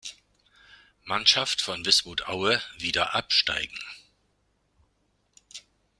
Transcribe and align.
Mannschaft 1.03 1.61
von 1.61 1.85
Wismut 1.85 2.27
Aue 2.27 2.59
wieder 2.79 3.13
absteigen. 3.13 3.77